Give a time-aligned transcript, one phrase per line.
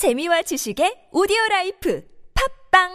[0.00, 2.02] 재미와 지식의 오디오 라이프
[2.72, 2.88] 팟빵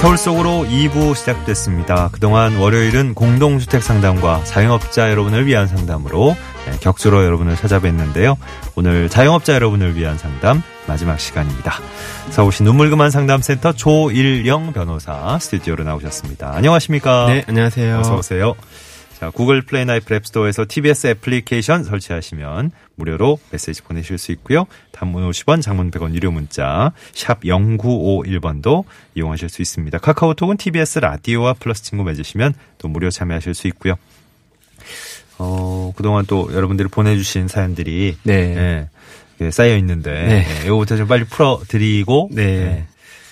[0.00, 2.08] 서울 속으로 2부 시작됐습니다.
[2.10, 6.34] 그동안 월요일은 공동주택 상담과 자영업자 여러분을 위한 상담으로
[6.66, 8.36] 네, 격주로 여러분을 찾아뵀는데요.
[8.74, 11.78] 오늘 자영업자 여러분을 위한 상담 마지막 시간입니다.
[12.30, 16.54] 서울시 눈물 그만 상담센터 조일영 변호사 스튜디오로 나오셨습니다.
[16.54, 17.26] 안녕하십니까?
[17.26, 17.98] 네, 안녕하세요.
[17.98, 18.54] 어서 오세요.
[19.18, 24.66] 자, 구글 플레이 나 애플 앱스토어에서 TBS 애플리케이션 설치하시면 무료로 메시지 보내실 수 있고요.
[24.92, 29.98] 단문 50원, 장문 100원 유료 문자 샵 0951번도 이용하실 수 있습니다.
[29.98, 33.94] 카카오톡은 TBS 라디오와 플러스 친구 맺으시면 또 무료 참여하실 수 있고요.
[35.38, 38.34] 어, 그동안 또 여러분들이 보내주신 사연들이 네.
[38.34, 38.88] 예,
[39.50, 40.46] 쌓여 있는데 네.
[40.48, 42.42] 예, 이거부터 좀 빨리 풀어드리고 네.
[42.42, 42.84] 예,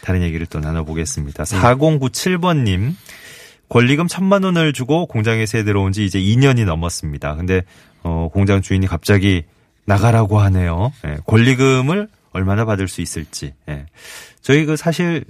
[0.03, 1.45] 다른 얘기를 또 나눠보겠습니다.
[1.45, 2.95] 4097번님
[3.69, 7.37] 권리금 천만 원을 주고 공장에 새 들어온 지 이제 2년이 넘었습니다.
[7.37, 7.62] 근데
[8.03, 9.45] 어, 공장 주인이 갑자기
[9.87, 10.93] 나가라고 하네요.
[11.06, 13.55] 예, 권리금을 얼마나 받을 수 있을지.
[13.69, 13.87] 예.
[14.43, 15.25] 저희 그 사실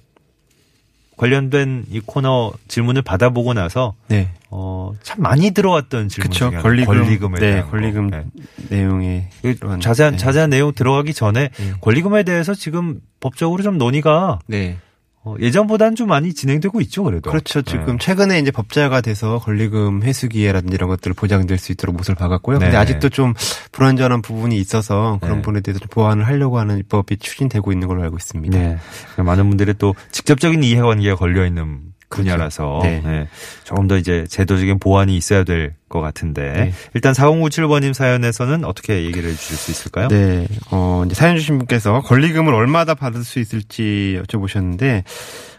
[1.16, 4.30] 관련된 이 코너 질문을 받아보고 나서 네.
[4.50, 6.50] 어, 참 많이 들어왔던 질문 그쵸.
[6.50, 6.94] 중에 권리금.
[6.94, 7.70] 권리금에 네, 대한 거.
[7.72, 8.24] 권리금 예.
[8.70, 9.28] 내용에.
[9.42, 10.18] 그 들어간- 자세한 네.
[10.18, 11.72] 자세한 내용 들어가기 전에 네.
[11.80, 14.76] 권리금에 대해서 지금 법적으로 좀 논의가 네.
[14.78, 14.93] 어,
[15.40, 17.30] 예전보다는 좀 많이 진행되고 있죠, 그래도.
[17.30, 17.62] 그렇죠.
[17.62, 17.96] 지금 네.
[17.98, 22.58] 최근에 이제 법제화가 돼서 권리금 회수 기회라든지 이런 것들을 보장될 수 있도록 못을 박았고요.
[22.58, 22.76] 근데 네.
[22.76, 23.34] 아직도 좀
[23.72, 25.42] 불완전한 부분이 있어서 그런 네.
[25.42, 28.58] 부분에 대해서 좀 보완을 하려고 하는 입법이 추진되고 있는 걸로 알고 있습니다.
[28.58, 28.78] 네.
[29.16, 33.00] 많은 분들이 또 직접적인 이해관계가 걸려 있는 분야라서 네.
[33.04, 33.28] 네.
[33.64, 36.74] 조금 더 이제 제도적인 보완이 있어야 될 것 같은데 네.
[36.92, 40.08] 일단 4097번님 사연에서는 어떻게 얘기를 해주실 수 있을까요?
[40.08, 45.04] 네, 어, 이제 사연 주신 분께서 권리금을 얼마나 받을 수 있을지 여쭤보셨는데,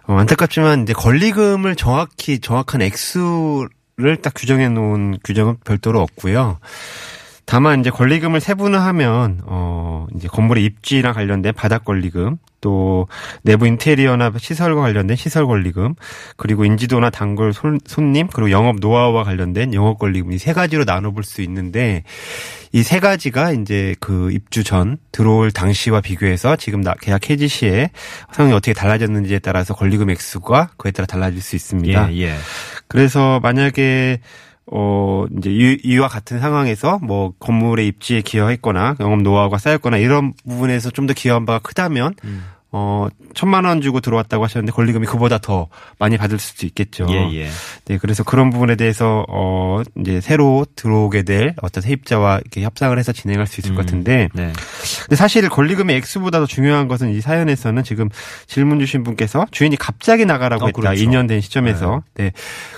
[0.08, 6.60] 어, 안타깝지만 이제 권리금을 정확히, 정확한 액수를 딱 규정해 놓은 규정은 별도로 없고요.
[7.46, 13.08] 다만 이제 권리금을 세분화하면 어 이제 건물의 입지랑 관련된 바닥 권리금, 또
[13.44, 15.94] 내부 인테리어나 시설과 관련된 시설 권리금,
[16.38, 21.24] 그리고 인지도나 단골 손, 손님, 그리고 영업 노하우와 관련된 영업 권리금 이 세 가지로 나눠볼
[21.24, 22.04] 수 있는데
[22.72, 27.92] 이 세 가지가 이제 그 입주 전 들어올 당시와 비교해서 지금 나- 계약 해지 시에
[28.34, 32.12] 상황이 어떻게 달라졌는지에 따라서 권리금 액수가 그에 따라 달라질 수 있습니다.
[32.14, 32.36] 예, 예.
[32.88, 34.20] 그래서 만약에
[34.72, 40.90] 어 이제 이, 이와 같은 상황에서 뭐 건물의 입지에 기여했거나 영업 노하우가 쌓였거나 이런 부분에서
[40.92, 42.44] 좀 더 기여한 바가 크다면 음.
[42.72, 45.68] 어 천만 원 주고 들어왔다고 하셨는데 권리금이 그보다 더
[46.00, 47.06] 많이 받을 수도 있겠죠.
[47.10, 47.48] 예, 예.
[47.86, 53.14] 네, 그래서 그런 부분에 대해서 어 이제 새로 들어오게 될 어떤 세입자와 이렇게 협상을 해서
[53.14, 53.76] 진행할 수 있을 음.
[53.76, 54.52] 것 같은데 네.
[55.04, 58.10] 근데 사실 권리금의 액수보다 더 중요한 것은 이 사연에서는 지금
[58.48, 60.82] 질문 주신 분께서 주인이 갑자기 나가라고 어, 했다.
[60.82, 61.02] 그렇죠.
[61.02, 62.02] 2년 된 시점에서.
[62.16, 62.32] 네.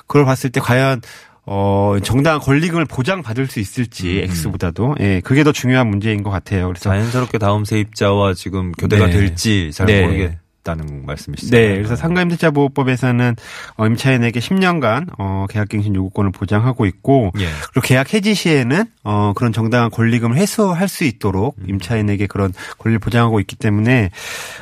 [0.06, 1.02] 그걸 봤을 때 과연
[1.48, 4.24] 어, 정당한 권리금을 보장받을 수 있을지, 음, 음.
[4.26, 4.96] 액수보다도.
[5.00, 6.68] 예, 그게 더 중요한 문제인 것 같아요.
[6.68, 6.90] 그래서.
[6.90, 9.14] 자연스럽게 다음 세입자와 지금 교대가 네.
[9.14, 10.02] 될지 잘 네.
[10.02, 10.38] 모르겠
[10.68, 11.56] 다는 말씀이시죠.
[11.56, 13.36] 네, 그래서 상가임대차 보호법에서는
[13.78, 17.46] 어, 임차인에게 10년간 어, 계약갱신 요구권을 보장하고 있고 예.
[17.72, 21.70] 그리고 계약 해지 시에는 어, 그런 정당한 권리금을 회수할 수 있도록 음.
[21.70, 24.12] 임차인에게 그런 권리를 보장하고 있기 때문에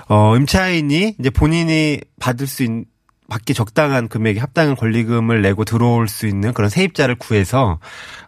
[0.08, 2.86] 어, 임차인이 이제 본인이 받을 수 있는
[3.28, 7.80] 받기 적당한 금액에 합당한 권리금을 내고 들어올 수 있는 그런 세입자를 구해서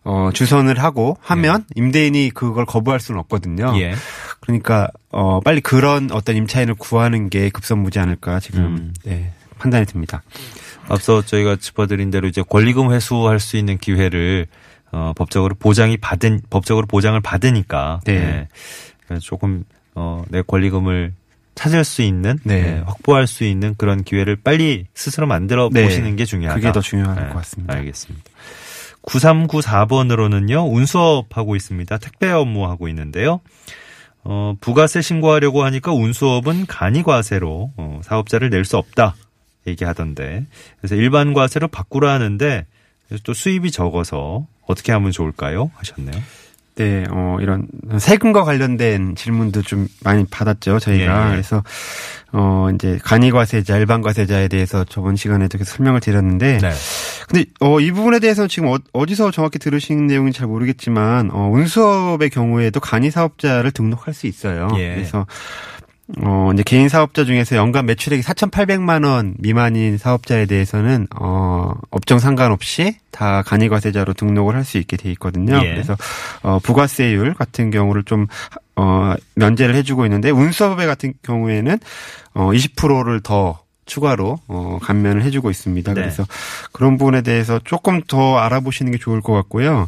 [0.03, 3.74] 어 주선을 하고 하면 임대인이 그걸 거부할 수는 없거든요.
[3.80, 3.94] 예.
[4.40, 8.94] 그러니까 어 빨리 그런 어떤 임차인을 구하는 게 급선무지 않을까 지금 음.
[9.03, 10.24] 네, 판단이 듭니다.
[10.90, 14.47] 앞서 저희가 짚어드린 대로 이제 권리금 회수할 수 있는 기회를
[14.91, 18.47] 어, 법적으로 보장이 받은 법적으로 보장을 받으니까 네.
[19.06, 19.66] 그래서 조금
[19.96, 21.13] 어, 내 권리금을
[21.57, 22.62] 찾을 수 있는 네.
[22.62, 25.84] 네, 확보할 수 있는 그런 기회를 빨리 스스로 만들어 네.
[25.84, 26.59] 보시는 게 중요하다.
[26.59, 27.73] 그게 더 중요할 네, 것 같습니다.
[27.73, 28.29] 알겠습니다.
[29.01, 31.97] 9394번으로는요, 운수업 하고 있습니다.
[31.97, 33.40] 택배 업무 하고 있는데요.
[34.23, 39.16] 어, 부가세 신고하려고 하니까 운수업은 간이과세로 어, 사업자를 낼 수 없다
[39.68, 40.45] 얘기하던데
[40.79, 42.65] 그래서 일반 과세로 바꾸라 하는데
[43.24, 45.71] 또 수입이 적어서 어떻게 하면 좋을까요?
[45.75, 46.21] 하셨네요.
[46.77, 51.24] 네, 어, 이런 세금과 관련된 질문도 좀 많이 받았죠, 저희가.
[51.24, 51.31] 예, 예.
[51.31, 51.63] 그래서,
[52.31, 56.71] 어, 이제 간이과세자, 일반과세자에 대해서 저번 시간에도 계속 설명을 드렸는데, 네.
[57.27, 62.29] 근데, 어, 이 부분에 대해서는 지금 어, 어디서 정확히 들으신 내용인지 잘 모르겠지만, 어, 운수업의
[62.29, 64.69] 경우에도 간이 사업자를 등록할 수 있어요.
[64.77, 64.94] 예.
[64.94, 65.25] 그래서,
[66.21, 72.95] 어, 이제 개인 사업자 중에서 연간 매출액이 4,800만 원 미만인 사업자에 대해서는 어, 업종 상관없이
[73.12, 75.57] 다 간이 과세자로 등록을 할 수 있게 돼 있거든요.
[75.63, 75.71] 예.
[75.74, 75.95] 그래서
[76.44, 78.27] 어, 부가세율 같은 경우를 좀
[78.75, 81.77] 어, 면제를 해 주고 있는데 운수업의 같은 경우에는
[82.33, 85.94] 어, 20%를 더 추가로 어 감면을 해 주고 있습니다.
[85.94, 86.01] 네.
[86.01, 86.25] 그래서
[86.74, 89.88] 그런 부분에 대해서 조금 더 알아보시는 게 좋을 것 같고요.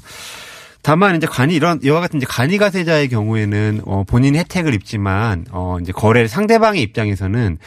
[0.81, 5.77] 다만 이제 간이 이런 이와 같은 이제 간이 가세자의 경우에는 어 본인이 혜택을 입지만 어
[5.81, 7.57] 이제 거래 상대방의 입장에서는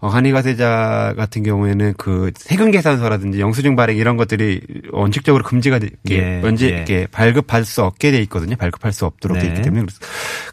[0.00, 5.90] 어 간이 가세자 같은 경우에는 그 세금 계산서라든지 영수증 발행 이런 것들이 원칙적으로 금지가 돼
[6.10, 6.70] 예, 현재 예.
[6.70, 8.56] 이렇게 발급할 수 없게 돼 있거든요.
[8.56, 9.48] 발급할 수 없도록 돼 네.
[9.50, 9.98] 있기 때문에 그래서-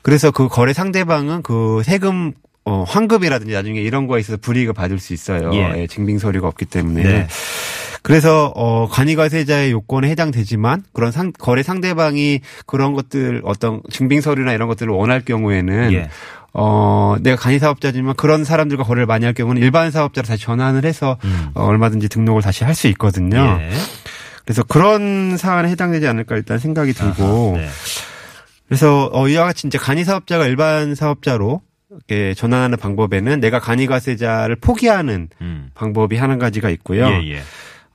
[0.01, 2.33] 그래서 그 거래 상대방은 그 세금
[2.65, 5.49] 어, 환급이라든지 나중에 이런 거에 있어서 불이익을 받을 수 있어요.
[5.53, 5.81] 예.
[5.83, 7.01] 예, 증빙 서류가 없기 때문에.
[7.01, 7.27] 네.
[8.01, 14.67] 그래서 어 간이과세자의 요건에 해당되지만 그런 상, 거래 상대방이 그런 것들 어떤 증빙 서류나 이런
[14.67, 16.09] 것들을 원할 경우에는 예.
[16.53, 21.17] 어 내가 간이 사업자지만 그런 사람들과 거래를 많이 할 경우는 일반 사업자로 다시 전환을 해서
[21.23, 21.49] 음.
[21.53, 23.59] 어, 얼마든지 등록을 다시 할 수 있거든요.
[23.61, 23.69] 예.
[24.45, 27.69] 그래서 그런 사안에 해당되지 않을까 일단 생각이 들고 아하, 네.
[28.67, 31.61] 그래서 어, 이와 같이 이제 간이 사업자가 일반 사업자로
[31.91, 35.69] 이렇게 전환하는 방법에는 내가 간이과세자를 포기하는 음.
[35.75, 37.07] 방법이 한 가지가 있고요.
[37.07, 37.41] 예, 예.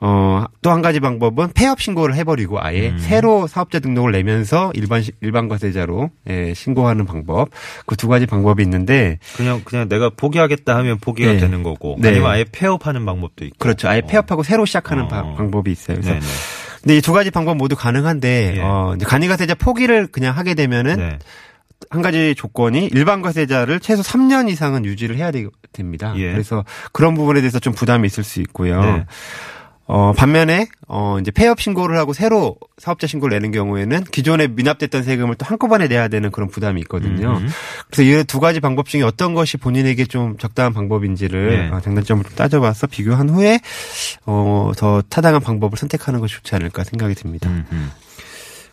[0.07, 2.99] 어, 또 한 가지 방법은 폐업 신고를 해버리고 아예 음.
[2.99, 7.49] 새로 사업자 등록을 내면서 일반 시- 일반 과세자로 예, 신고하는 방법
[7.87, 11.39] 그 두 가지 방법이 있는데 그냥 그냥 내가 포기하겠다 하면 포기가 네.
[11.39, 12.09] 되는 거고 네.
[12.09, 13.57] 아니면 아예 폐업하는 방법도 있고.
[13.59, 14.07] 그렇죠 아예 어.
[14.07, 15.09] 폐업하고 새로 시작하는 어.
[15.09, 15.97] 바- 방법이 있어요.
[15.97, 16.27] 그래서 네네.
[16.83, 18.61] 근데 이 두 가지 방법 모두 가능한데 예.
[18.61, 21.19] 어, 이제 간이과세자 포기를 그냥 하게 되면은 네.
[21.91, 26.13] 한 가지 조건이 일반 과세자를 최소 3년 이상은 유지를 해야 되- 됩니다.
[26.17, 26.31] 예.
[26.33, 29.05] 그래서 그런 부분에 대해서 좀 부담이 있을 수 있고요.
[29.87, 29.95] 네.
[29.95, 35.35] 어, 반면에, 어, 이제 폐업 신고를 하고 새로 사업자 신고를 내는 경우에는 기존에 미납됐던 세금을
[35.35, 37.37] 또 한꺼번에 내야 되는 그런 부담이 있거든요.
[37.37, 37.49] 음.
[37.91, 41.69] 그래서 이 두 가지 방법 중에 어떤 것이 본인에게 좀 적당한 방법인지를 네.
[41.77, 43.61] 어, 장단점을 좀 따져봐서 비교한 후에,
[44.27, 47.51] 어, 더 타당한 방법을 선택하는 것이 좋지 않을까 생각이 듭니다.
[47.51, 47.91] 음, 음.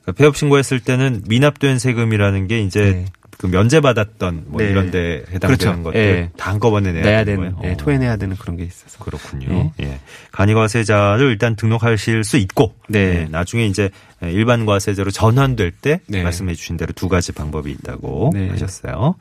[0.02, 3.06] 그러니까 폐업 신고했을 때는 미납된 세금이라는 게 이제 네.
[3.42, 4.70] 그 면제받았던 뭐 네.
[4.70, 5.84] 이런 데 해당되는 그렇죠.
[5.84, 6.30] 것들 예.
[6.38, 7.56] 다 한꺼번에 내야, 내야 되는.
[7.64, 7.76] 예, 어.
[7.76, 9.04] 토해내야 되는 그런 게 있어서.
[9.04, 9.72] 그렇군요.
[9.82, 10.00] 예.
[10.32, 13.00] 간이과세자를 일단 등록하실 수 있고 네.
[13.00, 13.90] 예, 나중에 이제
[14.22, 16.22] 일반 과세자로 전환될 때 네.
[16.22, 18.48] 말씀해 주신 대로 두 가지 방법이 있다고 네.
[18.50, 19.16] 하셨어요.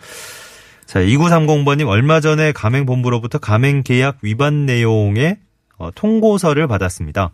[0.85, 5.39] 자, 2930번님 얼마 전에 가맹본부로부터 가맹계약 위반 내용의
[5.79, 7.31] 어, 통고서를 받았습니다.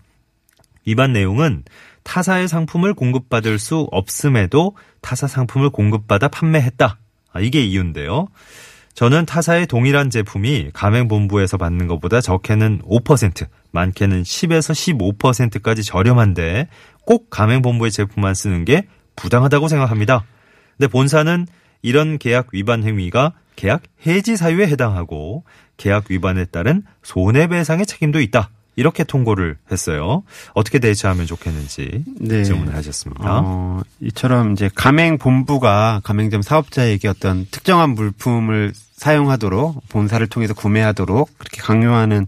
[0.87, 1.65] 위반 내용은
[2.07, 6.99] 타사의 상품을 공급받을 수 없음에도 타사 상품을 공급받아 판매했다.
[7.33, 8.29] 아, 이게 이유인데요.
[8.95, 16.69] 저는 타사의 동일한 제품이 가맹본부에서 받는 것보다 적게는 5%, 많게는 10에서 15%까지 저렴한데
[17.05, 18.87] 꼭 가맹본부의 제품만 쓰는 게
[19.17, 20.25] 부당하다고 생각합니다.
[20.79, 21.47] 근데 본사는
[21.83, 25.45] 이런 계약 위반 행위가 계약 해지 사유에 해당하고
[25.77, 28.51] 계약 위반에 따른 손해배상의 책임도 있다.
[28.77, 30.23] 이렇게 통고를 했어요.
[30.55, 32.45] 어떻게 대처하면 좋겠는지 네.
[32.45, 33.41] 질문을 하셨습니다.
[33.43, 41.61] 어, 이처럼 이제 가맹 본부가 가맹점 사업자에게 어떤 특정한 물품을 사용하도록 본사를 통해서 구매하도록 그렇게
[41.63, 42.27] 강요하는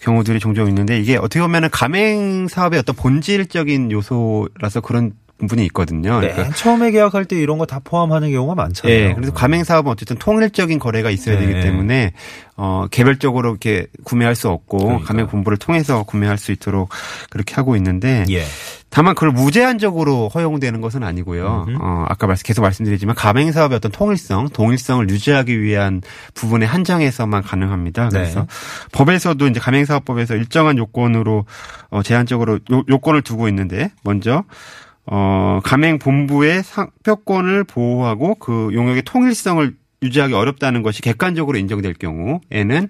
[0.00, 6.20] 경우들이 종종 있는데 이게 어떻게 보면은 가맹 사업의 어떤 본질적인 요소라서 그런 부 분이 있거든요.
[6.20, 8.96] 맨 그러니까 처음에 계약할 때 이런 거 다 포함하는 경우가 많잖아요.
[8.96, 11.46] 예, 그래서 가맹 사업은 어쨌든 통일적인 거래가 있어야 네.
[11.46, 12.12] 되기 때문에
[12.56, 15.04] 어 개별적으로 이렇게 구매할 수 없고 그러니까요.
[15.06, 16.88] 가맹 본부를 통해서 구매할 수 있도록
[17.28, 18.44] 그렇게 하고 있는데 예.
[18.88, 21.66] 다만 그걸 무제한적으로 허용되는 것은 아니고요.
[21.68, 21.78] 음흠.
[21.82, 26.00] 어, 아까 말씀 계속 말씀드리지만 가맹 사업의 어떤 통일성, 동일성을 유지하기 위한
[26.34, 28.04] 부분에 한정해서만 가능합니다.
[28.10, 28.20] 네.
[28.20, 28.46] 그래서
[28.92, 31.44] 법에서도 이제 가맹 사업법에서 일정한 요건으로
[31.90, 34.44] 어, 제한적으로 요, 요건을 두고 있는데 먼저
[35.06, 42.88] 어, 가맹 본부의 상표권을 보호하고 그 용역의 통일성을 유지하기 어렵다는 것이 객관적으로 인정될 경우에는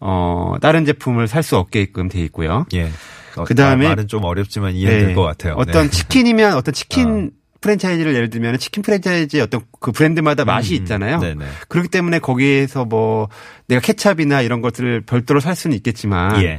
[0.00, 2.66] 어, 다른 제품을 살 수 없게끔 돼 있고요.
[2.74, 2.90] 예.
[3.36, 5.14] 어, 그다음에- 아, 말은 좀 어렵지만 이해될 네.
[5.14, 5.54] 것 같아요.
[5.56, 5.90] 어떤 네.
[5.90, 7.30] 치킨이면 어떤 치킨
[7.60, 11.20] 프랜차이즈를 예를 들면 치킨 프랜차이즈의 어떤 그 브랜드마다 맛이 음, 있잖아요.
[11.20, 11.44] 네네.
[11.68, 13.28] 그렇기 때문에 거기에서 뭐
[13.68, 16.58] 내가 케찹이나 이런 것들을 별도로 살 수는 있겠지만 예.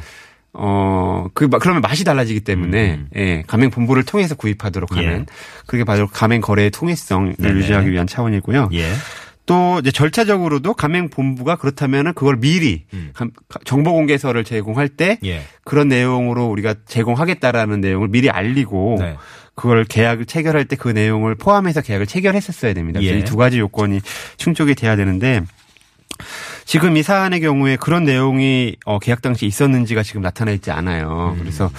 [0.53, 3.07] 어, 그, 마- 그러면 맛이 달라지기 때문에, 음.
[3.15, 5.25] 예, 가맹 본부를 통해서 구입하도록 하는, 예.
[5.65, 7.59] 그게 바로 가맹 거래의 통일성을 네네.
[7.59, 8.69] 유지하기 위한 차원이고요.
[8.73, 8.91] 예.
[9.45, 13.09] 또 이제 절차적으로도 가맹 본부가 그렇다면은 그걸 미리 음.
[13.13, 13.31] 감-
[13.65, 15.41] 정보 공개서를 제공할 때 예.
[15.65, 19.17] 그런 내용으로 우리가 제공하겠다라는 내용을 미리 알리고 네.
[19.55, 23.01] 그걸 계약을 체결할 때 그 내용을 포함해서 계약을 체결했었어야 됩니다.
[23.03, 23.17] 예.
[23.19, 23.99] 이두 가지 요건이
[24.37, 25.41] 충족이 돼야 되는데
[26.65, 31.33] 지금 이 사안의 경우에 그런 내용이 어, 계약 당시 있었는지가 지금 나타나 있지 않아요.
[31.35, 31.39] 음.
[31.39, 31.69] 그래서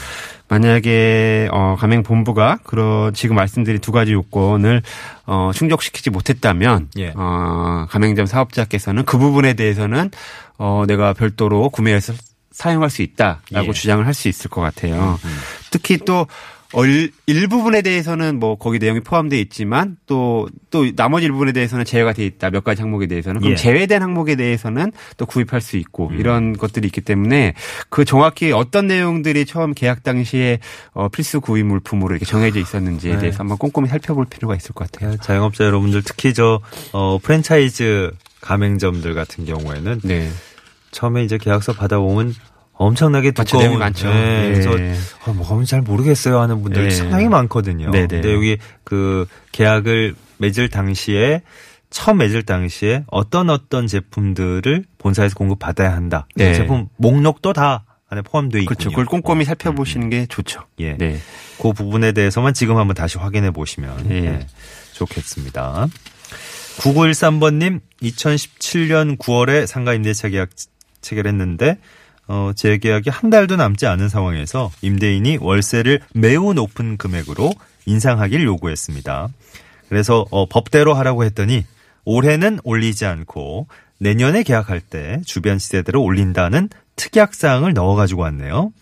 [0.49, 4.83] 만약에 어, 가맹 본부가 그런 지금 말씀드린 두 가지 요건을
[5.27, 7.13] 어, 충족시키지 못했다면 예.
[7.17, 10.11] 어, 가맹점 사업자께서는 그 부분에 대해서는
[10.59, 12.13] 어, 내가 별도로 구매해서
[12.53, 13.73] 사용할 수 있다라고 예.
[13.73, 15.19] 주장을 할 수 있을 것 같아요.
[15.71, 16.27] 특히 또 어,
[16.85, 22.27] 일, 일부분에 대해서는 뭐 거기 내용이 포함되어 있지만 또, 또 나머지 일부분에 대해서는 제외가 돼
[22.27, 22.51] 있다.
[22.51, 23.41] 몇 가지 항목에 대해서는.
[23.41, 23.57] 그럼 예.
[23.57, 26.19] 제외된 항목에 대해서는 또 구입할 수 있고 음.
[26.19, 27.55] 이런 것들이 있기 때문에
[27.91, 30.59] 그 정확히 어떤 내용들이 처음 계약 당시에
[30.93, 33.19] 어, 필수 구입 물품으로 이렇게 정해져 있었는지에 네.
[33.21, 35.17] 대해서 한번 꼼꼼히 살펴볼 필요가 있을 것 같아요.
[35.19, 36.61] 자영업자 여러분들 특히 저
[36.93, 40.29] 어, 프랜차이즈 가맹점들 같은 경우에는 네.
[40.91, 42.35] 처음에 이제 계약서 받아보면
[42.75, 43.59] 엄청나게 맞죠.
[43.59, 44.09] 두꺼운 많죠.
[44.09, 44.53] 네, 예.
[44.53, 44.71] 그래서
[45.27, 46.91] 어, 뭐잘 모르겠어요 하는 분들이 예.
[46.91, 47.91] 상당히 많거든요.
[47.91, 48.07] 네네.
[48.09, 51.43] 근데 여기 그 계약을 맺을 당시에
[51.91, 56.27] 처음 맺을 당시에 어떤 어떤 제품들을 본사에서 공급 받아야 한다.
[56.37, 56.55] 그 네.
[56.55, 58.77] 제품 목록도 다 안에 포함되어 있군요.
[58.77, 58.91] 그렇죠.
[58.91, 60.65] 그걸 꼼꼼히 살펴보시는 게 좋죠.
[60.81, 60.97] 예.
[60.97, 61.19] 네.
[61.61, 64.15] 그 부분에 대해서만 지금 한번 다시 확인해 보시면 예.
[64.25, 64.47] 예,
[64.93, 65.89] 좋겠습니다.
[66.79, 70.51] 9913번님, 2017년 9월에 상가 임대차 계약
[71.01, 71.79] 체결했는데,
[72.27, 77.53] 어, 재계약이 한 달도 남지 않은 상황에서 임대인이 월세를 매우 높은 금액으로
[77.87, 79.29] 인상하기를 요구했습니다.
[79.89, 81.65] 그래서 어, 법대로 하라고 했더니
[82.05, 83.67] 올해는 올리지 않고
[83.99, 88.73] 내년에 계약할 때 주변 시세대로 올린다는 특약 사항을 넣어가지고 왔네요.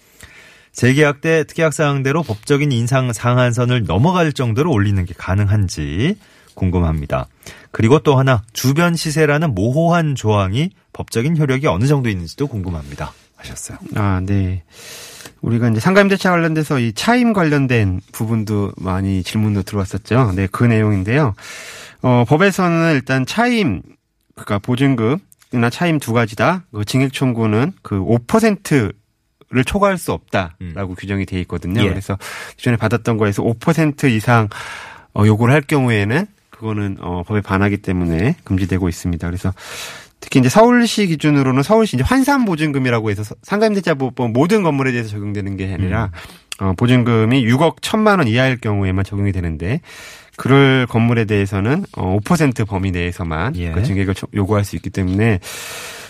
[0.72, 6.16] 재계약 때 특약 사항대로 법적인 인상 상한선을 넘어갈 정도로 올리는 게 가능한지
[6.54, 7.28] 궁금합니다.
[7.70, 13.12] 그리고 또 하나 주변 시세라는 모호한 조항이 법적인 효력이 어느 정도 있는지도 궁금합니다.
[13.42, 13.78] 하셨어요.
[13.96, 14.62] 아, 네.
[15.40, 20.32] 우리가 이제 상가임대차 관련돼서 이 차임 관련된 부분도 많이 질문도 들어왔었죠.
[20.34, 21.34] 네, 그 내용인데요.
[22.02, 23.82] 어, 법에서는 일단 차임,
[24.34, 26.64] 그러니까 보증금이나 차임 두 가지다.
[26.72, 31.82] 그 징액 청구는 그 5%를 초과할 수 없다라고 규정이 돼 있거든요.
[31.82, 31.88] 예.
[31.88, 32.16] 그래서
[32.56, 34.48] 기존에 받았던 거에서 5% 이상
[35.14, 39.26] 어, 요구를 할 경우에는 그거는 어, 법에 반하기 때문에 금지되고 있습니다.
[39.26, 39.52] 그래서
[40.22, 45.74] 특히 이제 서울시 기준으로는 서울시 이제 환산 보증금이라고 해서 상가임대차보법 모든 건물에 대해서 적용되는 게
[45.74, 46.10] 아니라
[46.60, 49.80] 어, 보증금이 6억 1천만 원 이하일 경우에만 적용이 되는데
[50.36, 53.72] 그럴 건물에 대해서는 어, 5% 범위 내에서만 예.
[53.72, 55.40] 그 증액을 초- 요구할 수 있기 때문에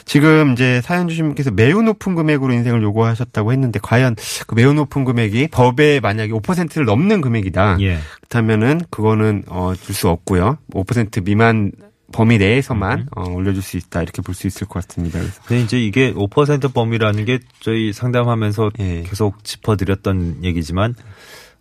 [0.04, 4.16] 지금 이제 사연 주신 분께서 매우 높은 금액으로 인생을 요구하셨다고 했는데 과연
[4.47, 7.78] 그 매우 높은 금액이 법에 만약에 5%를 넘는 금액이다.
[7.81, 7.99] 예.
[8.28, 10.59] 그렇다면은 그거는 어, 줄 수 없고요.
[10.73, 11.73] 5% 미만
[12.12, 15.19] 범위 내에서만 어, 올려줄 수 있다 이렇게 볼 수 있을 것 같습니다.
[15.19, 19.02] 그래서 근데 이제 이게 5% 범위라는 게 저희 상담하면서 예.
[19.02, 20.95] 계속 짚어드렸던 얘기지만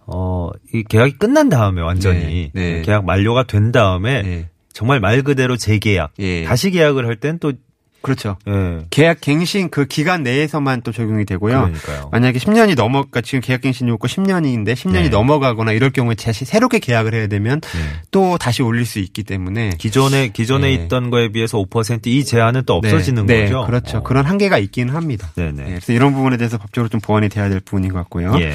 [0.05, 2.81] 어, 이 계약이 끝난 다음에 완전히 네, 네.
[2.81, 4.49] 계약 만료가 된 다음에 예.
[4.73, 6.43] 정말 말 그대로 재계약 예.
[6.43, 7.53] 다시 계약을 할 땐 또
[8.01, 8.37] 그렇죠.
[8.47, 8.85] 예.
[8.89, 11.61] 계약 갱신 그 기간 내에서만 또 적용이 되고요.
[11.61, 12.09] 그러니까요.
[12.11, 15.09] 만약에 10년이 넘어, 그러니까 지금 계약 갱신 요구 10년인데 10년이 네.
[15.09, 18.01] 넘어가거나 이럴 경우에 다시 새롭게 계약을 해야 되면 예.
[18.11, 20.73] 또 다시 올릴 수 있기 때문에 기존에 기존에 예.
[20.73, 23.61] 있던 거에 비해서 5%이 제한은 또 없어지는 네, 거죠.
[23.61, 23.97] 네, 그렇죠.
[23.99, 24.03] 어.
[24.03, 25.31] 그런 한계가 있기는 합니다.
[25.35, 25.51] 네네.
[25.51, 28.35] 네, 그래서 이런 부분에 대해서 법적으로 좀 보완이 돼야 될 부분인 것 같고요.
[28.39, 28.53] 예.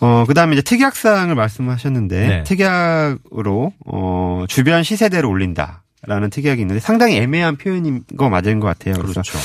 [0.00, 2.42] 어, 그 다음에 이제 특약 사항을 말씀하셨는데, 네.
[2.44, 5.82] 특약으로, 어, 주변 시세대로 올린다.
[6.06, 8.94] 라는 특약이 있는데 상당히 애매한 표현인 거 맞은 것 같아요.
[8.94, 9.38] 그래서 그렇죠.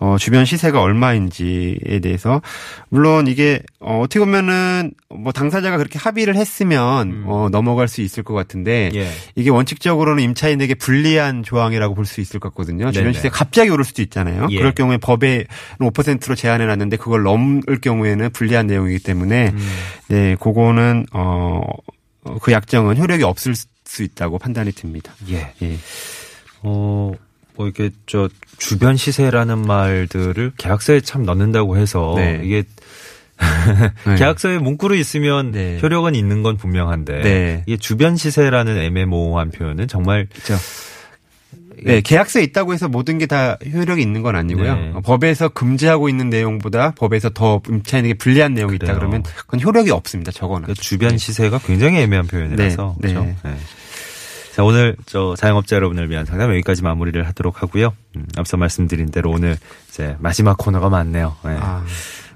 [0.00, 2.42] 어, 주변 시세가 얼마인지에 대해서
[2.88, 8.34] 물론 이게 어, 어떻게 보면은 뭐 당사자가 그렇게 합의를 했으면 어, 넘어갈 수 있을 것
[8.34, 8.96] 같은데 음.
[8.96, 9.10] 예.
[9.36, 12.90] 이게 원칙적으로는 임차인에게 불리한 조항이라고 볼 수 있을 것 같거든요.
[12.90, 13.12] 주변.
[13.12, 14.48] 시세가 갑자기 오를 수도 있잖아요.
[14.50, 14.58] 예.
[14.58, 15.44] 그럴 경우에 법에
[15.78, 19.58] 5%로 제한해 놨는데 그걸 넘을 경우에는 불리한 내용이기 때문에 음.
[20.08, 21.60] 네, 그거는 어,
[22.24, 23.54] 어, 그 약정은 효력이 없을
[23.90, 25.12] 수 있다고 판단이 듭니다.
[25.30, 25.52] 예.
[25.62, 25.76] 예.
[26.62, 27.12] 어,
[27.56, 32.40] 뭐 이렇게 저 주변 시세라는 말들을 계약서에 참 넣는다고 해서 네.
[32.44, 32.62] 이게
[34.06, 34.14] 네.
[34.16, 35.80] 계약서에 문구로 있으면 네.
[35.82, 37.64] 효력은 있는 건 분명한데 네.
[37.66, 40.54] 이게 주변 시세라는 애매모호한 표현은 정말 그렇죠.
[41.84, 44.74] 네, 계약서에 있다고 해서 모든 게 다 효력이 있는 건 아니고요.
[44.74, 44.90] 네.
[44.94, 48.98] 어, 법에서 금지하고 있는 내용보다 법에서 더 임차인에게 불리한 내용이 있다 그래요.
[48.98, 50.32] 그러면 그건 효력이 없습니다.
[50.32, 50.66] 저거는.
[50.66, 53.24] 그 주변 시세가 굉장히 애매한 표현이라서 네, 그렇죠?
[53.26, 53.36] 네.
[53.44, 53.56] 네.
[54.52, 57.94] 자 오늘 저 자영업자 여러분을 위한 상담 여기까지 마무리를 하도록 하고요.
[58.16, 59.56] 음, 앞서 말씀드린 대로 오늘
[59.88, 61.36] 이제 마지막 코너가 많네요.
[61.44, 61.56] 네.
[61.60, 61.84] 아,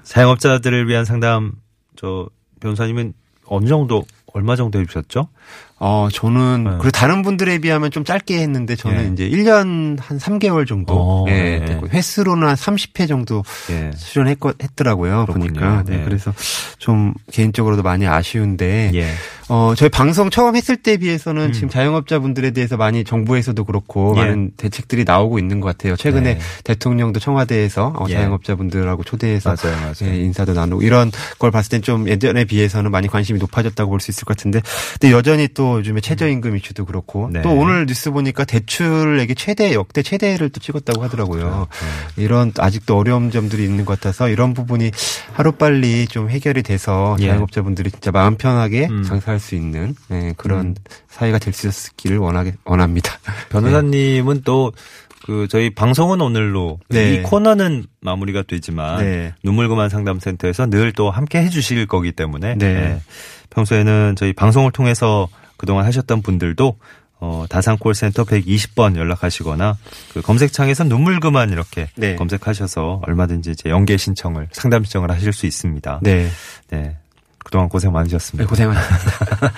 [0.03, 1.51] 자영업자들을 위한 상담
[1.97, 2.29] 저
[2.61, 3.13] 변호사님은
[3.47, 5.27] 어느 정도 얼마 정도 해주셨죠?
[5.77, 6.69] 어, 저는 네.
[6.79, 9.25] 그리고 다른 분들에 비하면 좀 짧게 했는데 저는 예.
[9.25, 11.65] 이제 1년 한 3개월 정도 어, 예, 네.
[11.65, 13.91] 됐고 횟수로는 한 30회 정도 예.
[13.91, 15.25] 출연했고 했더라고요.
[15.25, 15.47] 그렇군요.
[15.47, 15.83] 보니까.
[15.85, 16.03] 네, 네.
[16.05, 16.33] 그래서
[16.77, 19.09] 좀 개인적으로도 많이 아쉬운데 예.
[19.47, 21.51] 어, 저희 방송 처음 했을 때에 비해서는 음.
[21.51, 24.21] 지금 자영업자분들에 대해서 많이 정부에서도 그렇고 예.
[24.21, 25.95] 많은 대책들이 나오고 있는 것 같아요.
[25.97, 26.39] 최근에 네.
[26.63, 28.13] 대통령도 청와대에서 어, 예.
[28.13, 30.13] 자영업자분들하고 초대해서 맞아요, 맞아요.
[30.13, 34.09] 예, 인사도 나누고 이런 걸 봤을 땐 좀 예전에 비해서는 많이 관심이 높아졌다고 볼 수
[34.11, 34.61] 있을 것 같은데
[34.99, 37.41] 근데 여전히 또 요즘에 최저임금 이슈도 그렇고 네.
[37.41, 41.67] 또 오늘 뉴스 보니까 대출액이 최대 역대 최대를 또 찍었다고 하더라고요.
[42.15, 42.23] 네.
[42.23, 44.91] 이런 또 아직도 어려운 점들이 있는 것 같아서 이런 부분이
[45.33, 47.27] 하루 빨리 좀 해결이 돼서 예.
[47.27, 49.03] 자영업자분들이 진짜 마음 편하게 음.
[49.03, 50.75] 장사할 수 있는 예, 그런
[51.09, 53.11] 사회가 될 수 있기를 원하게 원합니다.
[53.49, 57.15] 변호사님은 또그 저희 방송은 오늘로 네.
[57.15, 59.33] 이 코너는 마무리가 되지만 네.
[59.43, 62.73] 눈물 그만 상담센터에서 늘 또 함께 해주실 거기 때문에 네.
[62.73, 63.01] 네.
[63.49, 65.27] 평소에는 저희 방송을 통해서
[65.57, 66.77] 그동안 하셨던 분들도
[67.21, 69.77] 어, 다산 콜센터 120번 연락하시거나
[70.13, 72.15] 그 검색창에서 눈물 그만 이렇게 네.
[72.17, 75.99] 검색하셔서 얼마든지 이제 연계 신청을 상담 신청을 하실 수 있습니다.
[76.03, 76.29] 네.
[76.69, 76.97] 네.
[77.37, 78.49] 그동안 고생 네, 많으셨습니다.
[78.49, 79.51] 고생하셨습니다.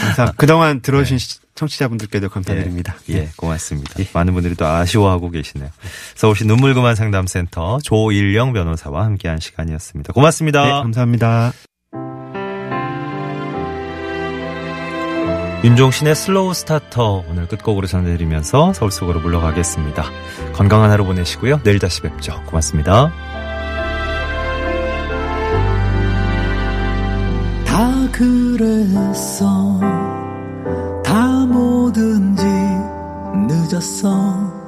[0.00, 0.32] 감사.
[0.36, 2.94] 그동안 들어주신 시- 청취자분들께도 감사드립니다.
[3.10, 3.92] 예, 고맙습니다.
[4.14, 5.68] 많은 분들이 또 아쉬워하고 계시네요.
[6.14, 10.12] 서울시 눈물 그만 상담센터 조일영 변호사와 함께한 시간이었습니다.
[10.12, 10.64] 고맙습니다.
[10.64, 11.52] 네, 감사합니다.
[15.64, 20.04] 윤종신의 Slow Starter 오늘 끝곡으로 전해드리면서 서울 속으로 물러가겠습니다.
[20.54, 21.60] 건강한 하루 보내시고요.
[21.62, 22.42] 내일 다시 뵙죠.
[22.46, 23.12] 고맙습니다.
[27.64, 29.78] 다 그랬어
[31.04, 32.42] 다 뭐든지
[33.46, 34.62] 늦었어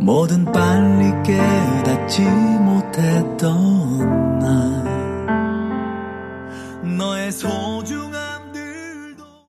[0.00, 4.87] 뭐든 빨리 깨닫지 못했던 날